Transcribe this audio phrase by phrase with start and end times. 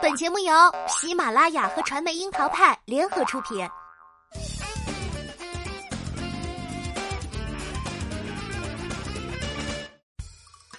[0.00, 0.52] 本节目由
[0.86, 3.68] 喜马拉雅和传媒樱桃派联合出品。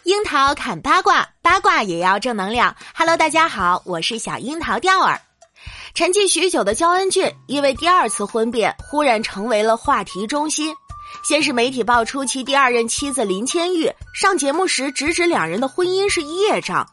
[0.03, 2.75] 樱桃砍八卦，八卦也要正能量。
[2.95, 5.19] Hello，大家好，我是小樱桃钓儿。
[5.93, 10.75] 沉寂许久的焦恩俊，因为第二次婚变，忽然成为了话题中心。
[11.23, 16.85] 先是媒体爆出其第二任妻子林千玉上节目时直指两人的婚姻是业障。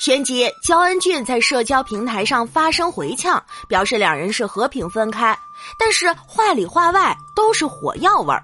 [0.00, 5.38] 旋即，焦恩俊在社交平台上发声回呛，表示两人是和平分开，
[5.78, 8.42] 但是话里话外都是火药味儿。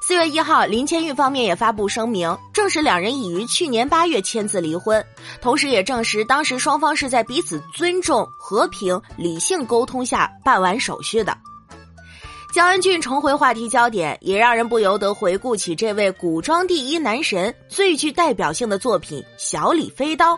[0.00, 5.04] 四月一号，林千玉方面也发布声明，证实两人已于去年八月签字离婚，
[5.42, 11.36] 同时也证实当时双方是在彼此尊重、和平、理性沟通下办完手续的。
[12.50, 20.34] 焦恩俊重回话题焦点，也让人不由得回顾起这位古装第一男神最具代表性的作品《小李飞刀》。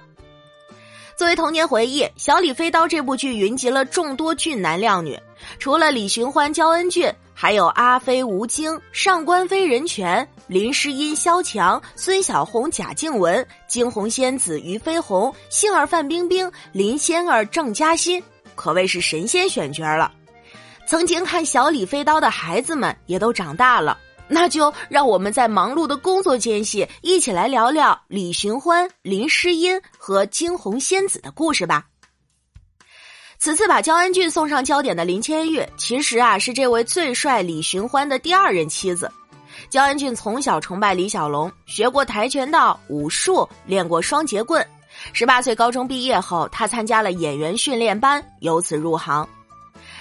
[1.17, 5.17] 作为童年回忆，《小李飞刀》这部剧云集了众多俊男靓女，
[5.61, 18.21] 除了李寻欢、焦恩俊，还有阿飞、吴京、上官飞、任泉、林诗音、萧蔷、孙小红、贾静雯、惊鸿仙子俞飞鸿、杏儿范冰冰、林仙儿郑嘉欣，
[18.57, 20.11] 可谓是神仙选角了。
[20.85, 23.97] 曾经看《小李飞刀》的孩子们也都长大了。
[24.27, 31.85] 那就让我们在忙碌的工作间隙，一起来聊聊李寻欢、林诗音和惊鸿仙子的故事吧。
[33.39, 39.11] 此次把焦恩俊送上焦点的林千玉，其实啊是这位最帅李寻欢的第二任妻子。
[39.69, 44.67] 焦恩俊从小崇拜李小龙，学过跆拳道、武术，练过双截棍。
[45.13, 49.29] 十八岁高中毕业后，他参加了演员训练班，由此入行，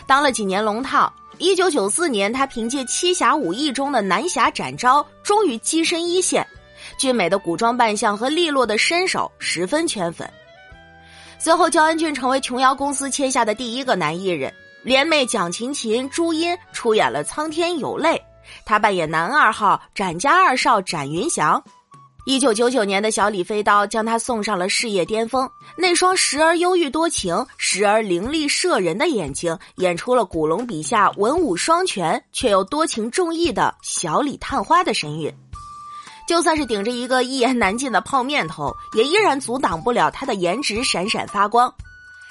[0.08, 1.12] 当了几年龙套。
[1.40, 6.46] 一九九四年，他凭借《七侠五义》中的南侠展昭，终于跻身一线。
[6.98, 10.30] 俊美的古装扮相和利落的身手十分圈粉。
[11.40, 18.16] 随后，焦恩俊成为琼瑶公司签下的第一个男艺人，联袂蒋勤勤、朱茵出演了《苍天有泪》，
[18.64, 21.62] 他扮演男二号展家二少展云翔。
[22.26, 35.34] 一九九九年的小李飞刀将他送上了事业巅峰，那双时而忧郁多情、时而凌厉摄人的眼睛，演出了古龙笔下文武双全却又多情重义的小李探花的神韵。
[36.26, 41.74] 就算是顶着一个一言难尽的泡面头，也依然阻挡不了他的颜值闪闪发光，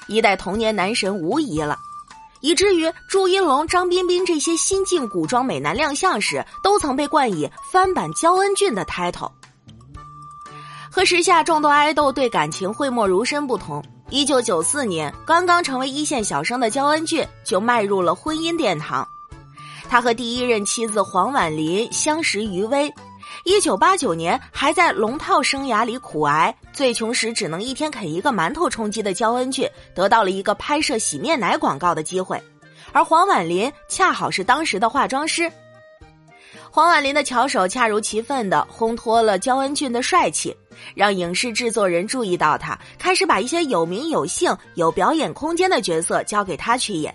[0.07, 1.77] 一代童年男神无疑了。
[2.41, 9.31] 以至于朱一龙、张彬彬这些新晋古装美男亮相时，都曾被冠以翻版焦恩俊的 title。
[10.95, 19.07] 和时下众多爱豆对感情讳莫如深不同，一九九四年刚刚成为一线小生的焦恩俊就迈入了婚姻殿堂。
[19.89, 22.93] 他和第一任妻子黄婉琳相识于微，
[23.43, 32.39] 一九八九年还在龙套生涯里苦挨，最穷时只能一天啃一个馒头充饥的焦恩俊，得到了一个拍摄洗面奶广告的机会，
[32.91, 35.51] 而黄婉琳恰好是当时的化妆师。
[36.75, 40.57] 黄婉琳的巧手恰如其分的烘托了焦恩俊的帅气，
[40.95, 47.13] 让影视制作人注意到他，开始把一些有名有姓、有表演空间的角色交给他去演。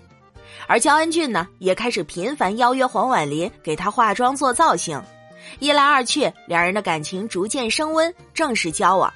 [0.65, 4.97] 而焦恩俊呢，也开始频繁邀约黄婉琳给他化妆做造型。
[5.59, 9.13] 一来二去，两人的感情逐渐升温，正式交往。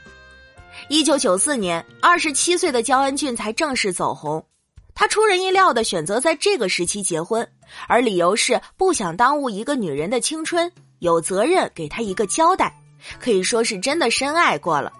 [0.89, 4.45] 一九九四年，二十七岁的焦恩俊才正式走红。
[4.95, 7.47] 他出人意料的选择在这个时期结婚，
[7.87, 12.73] 而理由是不想耽误一个女人的青春，有责任给她一个交代，
[13.19, 14.93] 可以说是真的深爱过了。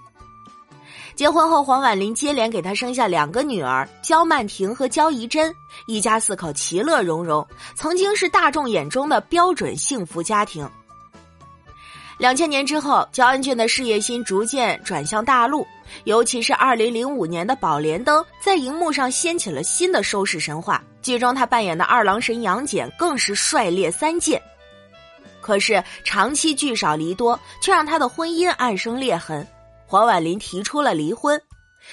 [1.16, 5.54] 结婚后，黄婉玲接连给他生下两个女儿焦曼婷和焦怡珍，
[5.86, 10.68] 一家四口其乐融融，曾经是大众眼中的标准幸福家庭。
[12.24, 15.68] 两千年之后，焦恩俊的事业心逐渐转向大陆，
[16.06, 20.82] 尤其是二零零五年的《宝莲灯》在荧幕上掀起了新的收视神话。
[21.02, 24.42] 剧中他扮演的二郎神杨戬更是帅烈三剑。
[25.42, 29.46] 可是长期聚少离多，却让他的婚姻暗生裂痕。
[29.86, 31.38] 黄婉玲提出了离婚，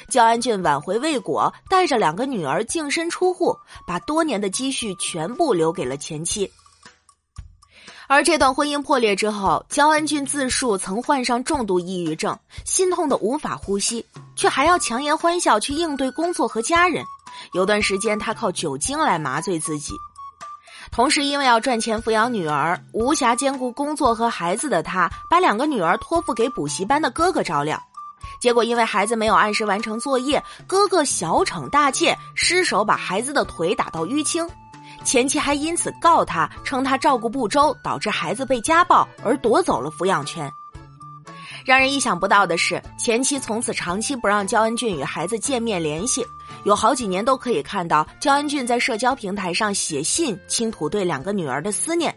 [0.09, 3.53] 焦恩俊挽回未果，带着两个女儿净身出户，
[3.85, 6.49] 把多年的积蓄全部留给了前妻。
[8.13, 12.37] 而这段婚姻破裂之后，焦恩俊自述曾患上重度抑郁症，
[12.67, 14.05] 心痛的无法呼吸，
[14.35, 17.05] 却还要强颜欢笑去应对工作和家人。
[17.53, 19.95] 有段时间，他靠酒精来麻醉自己。
[20.91, 27.81] 同时，因为要赚钱抚养女儿，无暇兼顾工作和孩子的他，把两个女儿托付给补习班的哥哥照料。
[28.41, 34.45] 结果，因为孩子没有按时完成作业，哥哥小惩大戒，失手把孩子的腿打到淤青。
[35.05, 40.53] 前妻还因此告他，称他照顾不周，导致孩子被家暴，而夺走了抚养权。
[41.65, 46.27] 让人意想不到的是，前妻从此长期不让焦恩俊与孩子见面联系，
[46.65, 52.15] 有好几年都可以看到焦恩俊在社交平台上写信倾吐对两个女儿的思念。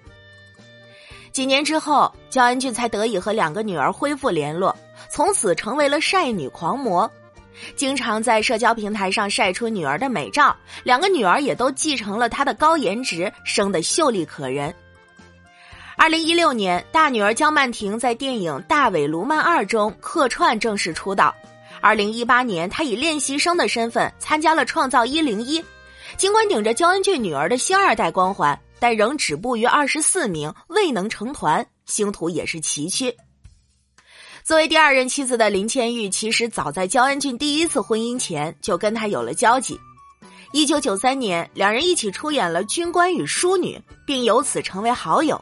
[1.32, 4.76] 几年之后，焦恩俊才得以和两个女儿恢复联络，
[5.10, 7.10] 从此成为了晒女狂魔，
[7.76, 14.74] 经常在社交平台上晒出女儿的美照，两个女儿也都继承了他的高颜值，生得秀丽可人。
[15.96, 21.34] 二零一六年，大女儿焦曼婷在电影《大伟卢曼二》中客串正式出道。
[21.82, 25.62] 二零一八年，她以练习生的身份参加了《创造一零一》，
[26.18, 33.14] 尽管顶着焦恩俊女儿的星二代光环，但仍止步于二十四名，未能成团，星途也是崎岖。
[34.44, 39.80] 作为第二任妻子的林千玉，其实早在焦恩俊第一次婚姻前就跟他有了交集。
[40.52, 45.42] 一九九三年，两人一起出演了《军官与淑女》，并由此成为好友。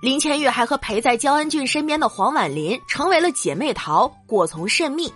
[0.00, 5.12] 林千玉还和陪在焦恩俊身边的黄婉琳成为了姐妹淘，过从甚密。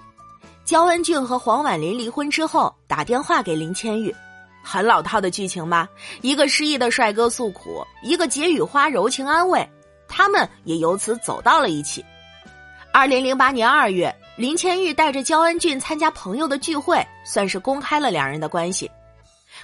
[0.67, 4.15] 焦恩俊和黄婉琳离婚之后，打电话给林千玉，
[4.63, 5.89] 很老套的剧情吧？
[6.21, 9.67] 一个失意的帅哥诉苦，一个解语花柔情安慰，
[10.07, 12.05] 他们也由此走到了一起。
[12.97, 18.91] 二零零八年二月，林千玉带着焦恩俊参加朋友的聚会，算是公开了两人的关系。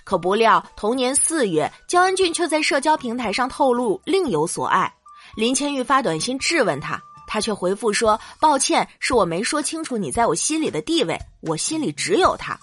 [0.05, 4.93] 可不料同年四月，焦恩俊却在社交平台上透露另有所爱。
[5.35, 12.55] 林千玉发短信质问他，他却回复说：“抱歉，是我没说清楚你在我心里的地位，我心里只有他。”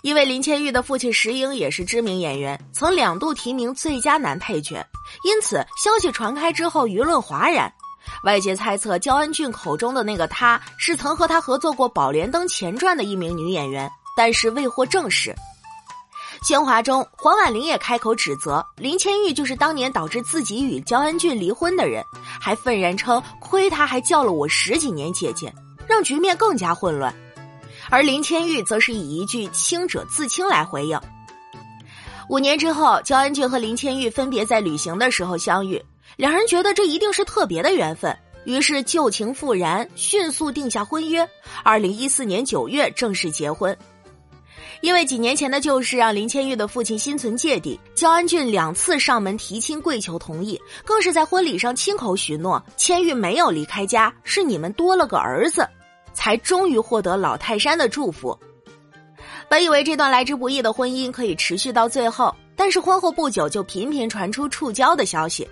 [0.00, 4.82] 因为林千玉的父亲石英也是知名演员，曾两度提名最佳男配角，
[5.22, 7.70] 因此消息传开之后，舆论哗然。
[8.24, 15.34] 外界猜测焦恩俊口中的那个他是曾和他合作过《宝莲灯前传》的一名女演员，但是未获证实。
[16.46, 22.04] 喧哗中，黄婉玲也开口指责林千玉就是当年导致自己与焦恩俊离婚的人，
[22.40, 25.52] 还愤然称亏他还叫了我十几年姐姐，
[25.88, 27.12] 让局面更加混乱。
[27.88, 31.00] 而林千玉则是以一句“清者自清”来回应。
[32.28, 35.82] 五年之后，焦恩俊和林千玉分别在旅行的时候相遇，
[36.14, 41.28] 两人觉得这一定是特别的缘分，于是旧情复燃，迅速定下婚约。
[41.62, 43.76] 二零一四年九月正式结婚。
[44.82, 55.66] 因为几年前的旧事让林千玉的父亲心存芥蒂，焦安俊两次上门提亲跪求同意，更是在婚礼上亲口许诺千玉没有离开家，是你们多了个儿子，
[56.12, 58.38] 才终于获得老泰山的祝福。
[59.48, 65.48] 本以为这段来之不易的婚姻可以持续到最后，但是婚后不久就频频传出触礁的消息，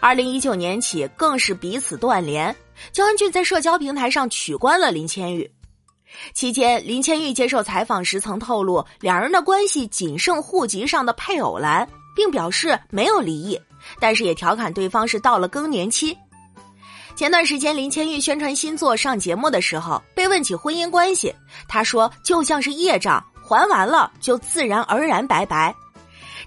[0.00, 2.54] 二零一九年起更是彼此断联，
[2.92, 5.50] 焦恩俊在社交平台上取关了林千玉。
[6.32, 13.60] 期间，林千玉接受采访时曾透露，两人的关系仅剩户籍上的配偶栏，并表示没有离异，
[14.00, 16.16] 但是也调侃对方是到了更年期。
[17.16, 21.34] 前段时间，林千玉宣传新作上节目的时候，被问起婚姻关系，
[21.66, 25.74] 他说就像是业障，还完了就自然而然拜拜。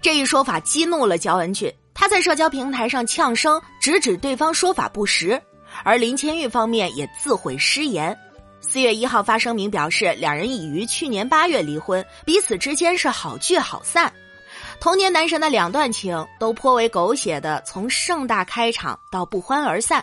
[0.01, 5.39] 这一说法激怒了焦恩俊，他在社交平台上呛声，直指对方说法不实，
[5.83, 8.17] 而林千玉方面也自毁失言。
[8.61, 14.09] 四月一号发声明表示，两人已于去年八月离婚，彼此之间是好聚好散。
[14.79, 20.01] 童年男神的两段情都颇为狗血的，从盛大开场到不欢而散，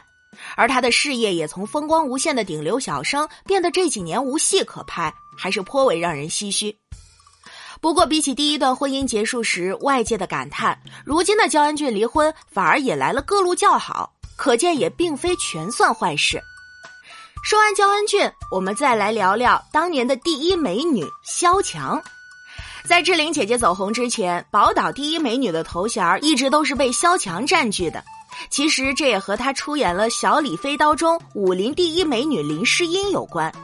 [0.55, 6.77] 而他的事业也从风光无限的顶流小生变得这几年无戏可拍，还是颇为让人唏嘘。
[7.87, 16.43] 不过，比起第一段婚姻结束时外界的感叹，如今的焦恩俊离婚反而引来了各路叫好，可见也并非全算坏事。
[17.45, 22.03] 说完焦恩俊，我们再来聊聊当年的第一美女萧蔷。
[22.89, 28.03] 在志玲姐姐走红之前，宝岛第一美女的头衔一直都是被萧蔷占据的。
[28.51, 33.55] 其实这也和她出演了《小李飞刀》中武林第一美女林诗音有关。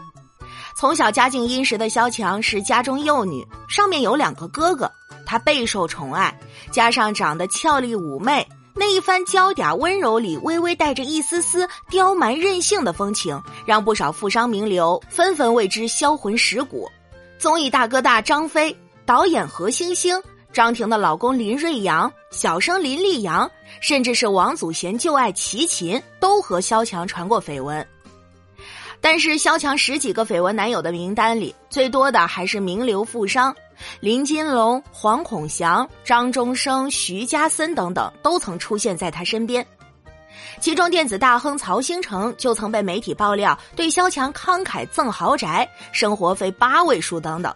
[0.75, 4.91] 从小家境殷实的萧蔷是家中幼女，上面有两个哥哥，
[5.25, 6.37] 她备受宠爱，
[6.71, 8.47] 加上长得俏丽妩媚。
[8.75, 16.88] 那一番娇嗲温柔里，微微带着一丝丝刁蛮任性的风情，让不少富商名流纷纷为之销魂蚀骨。
[17.38, 18.75] 综艺大哥大张飞、
[19.05, 20.19] 导演何星星、
[20.55, 23.49] 张庭的老公林瑞阳、小生林立阳，
[23.83, 27.87] 甚至是王祖贤旧爱齐秦，都和萧蔷传过绯闻。
[29.03, 33.55] 但是，萧蔷十几个绯闻男友的名单里，最多的还是名流富商。
[33.99, 39.67] 林金龙、黄孔祥、张中生、徐嘉森等等都曾出现在他身边，
[40.61, 47.53] 其中电子大亨曹兴诚就曾被媒体爆料对萧蔷慷慨赠豪宅、生活费八位数等等。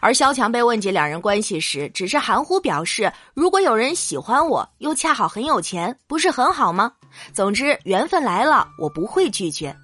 [0.00, 6.92] 而萧蔷被问及两人关系时，只是含糊表示：“如果有人喜欢我，又恰好很有钱，不是很好吗？
[7.32, 9.74] 总之缘分来了，我不会拒绝。”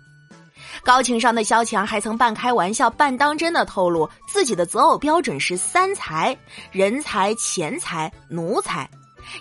[0.83, 6.37] 高情商的萧蔷还曾半开玩笑半当真的透露，自己的择偶标准是三才：
[6.71, 8.89] 人才、钱财、奴才。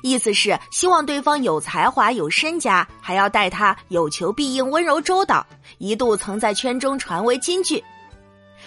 [0.04, 5.46] 意思是希望对方有才华、有身家，还要待他有求必应、温柔周到。
[5.78, 7.84] 一度曾在圈中传为金句。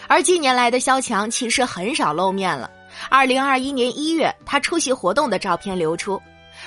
[0.09, 2.69] 而近年来的萧蔷其实很少露面了。
[3.09, 6.21] 二零二一年一月，他出席活动的照片流出。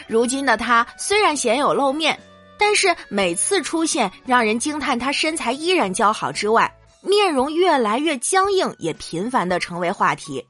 [0.08, 2.18] 如今的他虽然鲜有露面，
[2.58, 10.46] 但是每次出现，让人惊叹他身材依然姣好之外，面容越来越僵硬，也频繁的成为话题。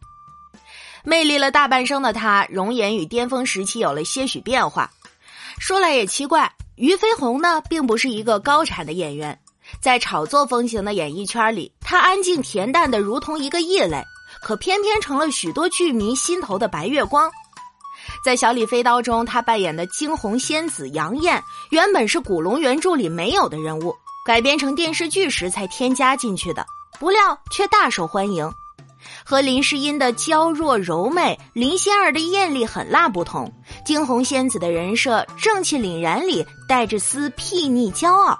[1.04, 4.90] 魅力了大半生的他，容颜与巅峰时期有了些许变化。
[5.60, 9.38] 说来也奇怪，俞飞鸿呢，并不是一个高产的演员，
[9.80, 14.04] 在炒作风行的演艺圈里，他安静恬淡的如同一个异类，
[14.42, 17.32] 可偏偏成了许多剧迷心头的白月光。
[18.26, 21.40] 在《小李飞刀》中，他扮演的惊鸿仙子杨艳，
[21.70, 26.66] 原本是古龙原著里没有的人物，改编成电视剧时才添加进去的，
[27.00, 27.20] 不料
[27.52, 28.52] 却大受欢迎。
[29.24, 33.48] 和林诗音的娇弱柔媚、林仙儿的艳丽狠辣不同，
[33.86, 38.36] 惊鸿仙子的人设正气凛然里带着丝睥睨骄傲。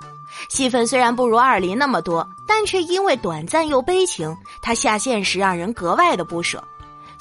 [0.50, 6.64] 戏份虽然不如二林那么多，但却因为短暂又悲情，她下线时让人格外的不舍。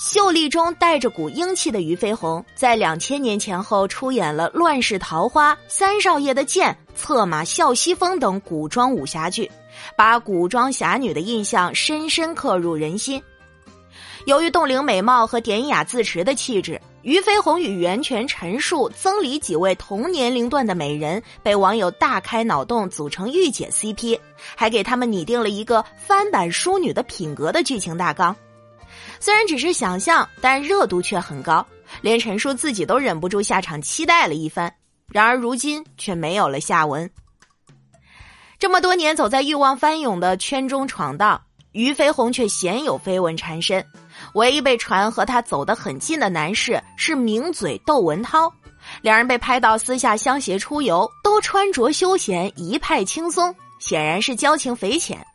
[0.06, 9.50] 秀丽中带着股英气的俞飞鸿，在两千年前后出演了《乱世桃花》《三少爷的剑》《策马笑西风》等古装武侠剧，
[9.96, 13.20] 把古装侠女的印象深深刻入人心。
[14.26, 24.20] 由于冻龄美貌和典雅自持的气质，俞飞鸿与袁泉、陈数、曾黎几位同年龄段的美人被网友大开脑洞组成御姐 CP，
[24.54, 28.36] 还给他们拟定了一个翻版淑女的品格的剧情大纲。
[29.24, 31.66] 虽然只是想象，但热度却很高，
[32.02, 34.70] 连陈叔自己都忍不住下场期待了一番。
[35.10, 37.10] 然而如今却没有了下文。
[38.58, 41.40] 这么多年走在欲望翻涌的圈中闯荡，
[41.72, 43.82] 俞飞鸿却鲜有绯闻缠身。
[44.34, 48.52] 唯一被传和他走得很近的男士是名嘴窦文涛，
[49.00, 55.26] 两人被拍到私下相携出游，都穿着休闲，一派轻松，显然是交情匪浅。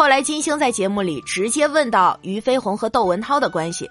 [0.00, 3.86] 后来金星在节目里直接问到俞飞鸿和窦文涛的关系，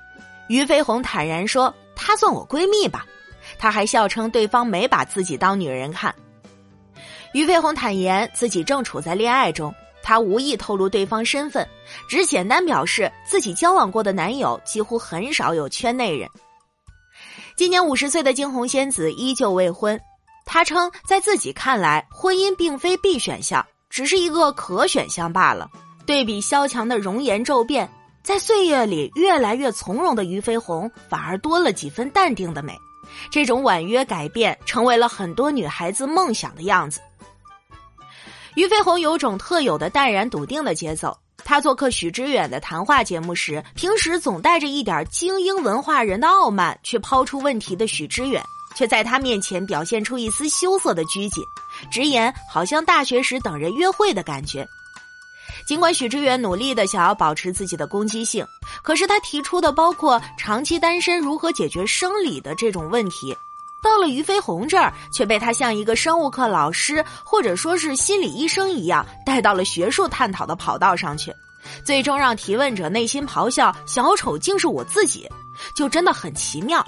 [0.48, 3.06] 俞飞鸿坦然说：“她算我闺蜜吧。”
[3.60, 6.12] 他还笑称对方没把自己当女人看。
[7.32, 9.72] 俞飞鸿坦言自己正处在恋爱中。
[10.02, 11.64] 他无意透露对方身份，
[12.10, 16.28] 只简单表示自己交往过的男友几乎很少有圈内人。
[17.56, 20.02] 今年五十岁的惊鸿仙子依旧未婚，
[20.44, 25.70] 他称在自己看来，婚姻并非必选项，只是一个可选项罢了。
[26.10, 27.88] 对比萧蔷的容颜骤变，
[28.24, 32.76] 在岁月里越来越从容的俞飞鸿，反而多了几分淡定的美。
[33.30, 37.00] 这种婉约改变，成为了很多女孩子梦想的样子。
[38.56, 41.16] 俞飞鸿有种特有的淡然笃定的节奏。
[41.46, 48.44] 他做客许知远的谈话节目时，平时总带着一点精英文化人的傲慢去抛出问题的许知远，
[48.76, 51.44] 却在他面前表现出一丝羞涩的拘谨，
[51.92, 54.68] 直言好像大学时等人约会的感觉。
[55.70, 58.44] 尽管许知远努力的想要保持自己的攻击性，
[58.82, 63.38] 可是他提出的包括长期单身如何解决生理的这种问题。
[63.84, 71.32] 到了俞飞鸿这儿，却被他像一个生物课老师或者说是心理医生一样带到了学术探讨的跑道上去，
[71.86, 75.30] 最终让提问者内心咆哮：“小丑竟是我自己！”
[75.78, 76.84] 就真的很奇妙。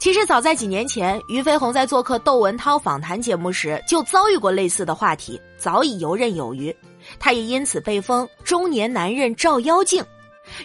[0.00, 6.74] 其实早在几年前，俞飞鸿在做客窦文涛访谈节目时就遭遇过类似的话题，早已游刃有余。
[7.20, 10.04] 他也因此被封“中年男人照妖镜”。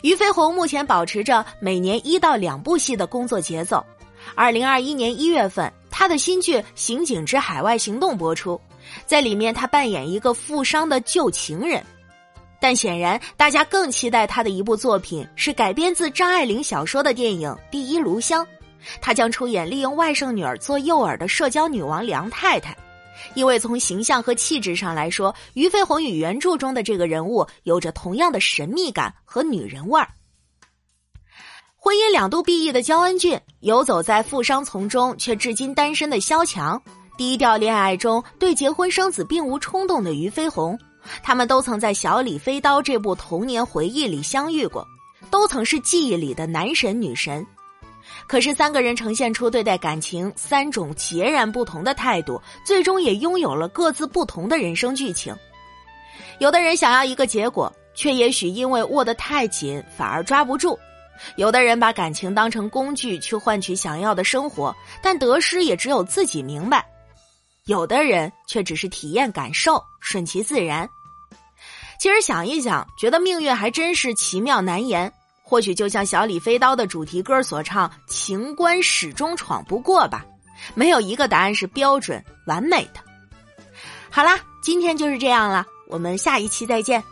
[0.01, 3.85] 俞飞鸿目前保持着每年一到两部戏的工作节奏。
[4.33, 8.59] 二零二一年一月份，他的新剧《刑警之海外行动》播出，
[9.05, 11.85] 在里面他扮演一个富商的旧情人，
[12.59, 18.43] 但显然大家更期待他的一部作品是改编自张爱玲小说的电影《第一炉香》，
[18.99, 22.75] 他将出演利用外甥女儿做诱饵的社交女王梁太太，
[23.33, 30.07] 因为从形象和气质上来说，俞飞鸿与原著中的这个人物有着同样的神秘感和女人味儿。
[31.75, 36.81] 婚姻两度毕业的焦恩俊，游走在富商丛中却至今单身的萧蔷，
[37.15, 40.77] 低调恋爱中对结婚生子并无冲动的俞飞鸿，
[41.21, 44.83] 他们都曾在《小李飞刀》这部童年回忆里相遇过，
[45.29, 47.45] 都曾是记忆里的男神女神。
[48.27, 55.35] 可是三个人呈现出对待感情三种截然不同的态度，最终也拥有了各自不同的人生剧情。
[56.39, 60.77] 有的人想要一个结果，却也许因为握得太紧，反而抓不住。
[61.37, 66.85] 有的人把感情当成工具去换取想要的生活，但得失也只有自己明白。
[67.65, 70.87] 有的人却只是体验感受，顺其自然。
[71.99, 75.11] 其实想一想，觉得命运还真是奇妙难言。
[75.47, 80.25] 或许就像小李飞刀的主题歌所唱：“情关始终闯不过吧。”
[80.73, 82.99] 没有一个答案是标准完美的。
[84.09, 87.03] 好啦，今天就是这样了，我们下一期再见。